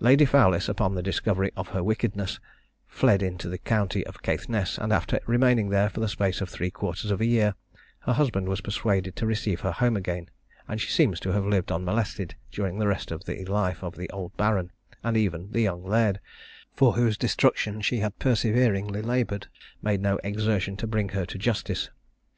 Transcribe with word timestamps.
Lady 0.00 0.24
Fowlis, 0.24 0.66
upon 0.66 0.94
the 0.94 1.02
discovery 1.02 1.50
of 1.54 1.68
her 1.68 1.84
wickedness, 1.84 2.40
fled 2.86 3.22
into 3.22 3.50
the 3.50 3.58
county 3.58 4.02
of 4.06 4.22
Caithness, 4.22 4.78
and, 4.78 4.94
after 4.94 5.20
remaining 5.26 5.68
there 5.68 5.90
for 5.90 6.00
the 6.00 6.08
space 6.08 6.40
of 6.40 6.48
three 6.48 6.70
quarters 6.70 7.10
of 7.10 7.20
a 7.20 7.26
year, 7.26 7.54
her 8.00 8.14
husband 8.14 8.48
was 8.48 8.62
persuaded 8.62 9.14
to 9.14 9.26
receive 9.26 9.60
her 9.60 9.72
home 9.72 9.94
again; 9.94 10.30
and 10.68 10.80
she 10.80 10.88
seems 10.90 11.20
to 11.20 11.32
have 11.32 11.44
lived 11.44 11.70
unmolested 11.70 12.34
during 12.50 12.78
the 12.78 12.88
rest 12.88 13.10
of 13.10 13.26
the 13.26 13.44
life 13.44 13.84
of 13.84 13.94
the 13.94 14.08
old 14.08 14.34
baron; 14.38 14.72
and 15.04 15.18
even 15.18 15.52
the 15.52 15.60
young 15.60 15.84
laird, 15.84 16.18
for 16.72 16.94
whose 16.94 17.18
destruction 17.18 17.82
she 17.82 17.98
had 17.98 18.18
perseveringly 18.18 19.02
laboured, 19.02 19.48
made 19.82 20.00
no 20.00 20.16
exertion 20.24 20.78
to 20.78 20.86
bring 20.86 21.10
her 21.10 21.26
to 21.26 21.36
justice. 21.36 21.90